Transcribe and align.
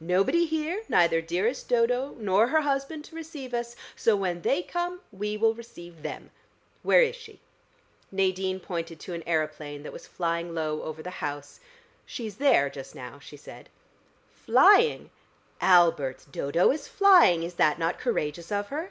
"Nobody 0.00 0.46
here, 0.46 0.82
neither 0.88 1.20
dearest 1.20 1.68
Dodo 1.68 2.14
nor 2.18 2.46
her 2.46 2.62
husband 2.62 3.04
to 3.04 3.14
receive 3.14 3.52
us, 3.52 3.76
so 3.94 4.16
when 4.16 4.40
they 4.40 4.62
come 4.62 5.02
we 5.12 5.36
will 5.36 5.52
receive 5.52 6.02
them. 6.02 6.30
Where 6.82 7.02
is 7.02 7.14
she?" 7.14 7.38
Nadine 8.10 8.60
pointed 8.60 8.98
to 9.00 9.12
an 9.12 9.22
aeroplane 9.26 9.82
that 9.82 9.92
was 9.92 10.06
flying 10.06 10.54
low 10.54 10.80
over 10.84 11.02
the 11.02 11.10
house. 11.20 11.60
"She's 12.06 12.36
there 12.36 12.70
just 12.70 12.94
now," 12.94 13.18
she 13.18 13.36
said. 13.36 13.68
"Flying? 14.32 15.10
Albert, 15.60 16.24
Dodo 16.32 16.70
is 16.72 16.88
flying. 16.88 17.42
Is 17.42 17.52
that 17.56 17.78
not 17.78 17.98
courageous 17.98 18.50
of 18.50 18.68
her?" 18.68 18.90